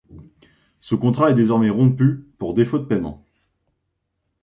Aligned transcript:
Ce 0.79 0.95
contrat 0.95 1.29
est 1.29 1.35
désormais 1.35 1.69
rompu 1.69 2.25
pour 2.39 2.55
défaut 2.55 2.79
de 2.79 2.85
paiement. 2.85 3.23